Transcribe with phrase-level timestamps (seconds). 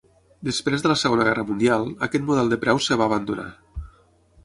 [0.47, 3.51] Després de la Segona Guerra mundial, aquest model de preus es va abandonar.